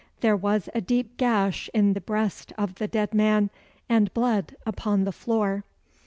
[0.21, 3.51] There was a deep gash in the breast of the dead man,
[3.87, 5.63] and blood upon the floor.